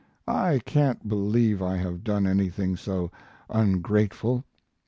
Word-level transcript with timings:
I 0.27 0.61
can't 0.65 1.07
believe 1.07 1.61
I 1.61 1.77
have 1.77 2.03
done 2.03 2.25
anything 2.25 2.75
so 2.75 3.11
ungrateful. 3.51 4.43